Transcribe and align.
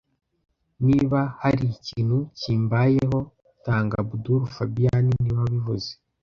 Niba 0.87 1.19
hari 1.41 1.65
ikintu 1.77 2.17
kimbayeho, 2.39 3.19
tanga 3.65 3.93
Abdul 4.03 4.41
fabien 4.55 5.05
niwe 5.21 5.37
wabivuze 5.43 5.89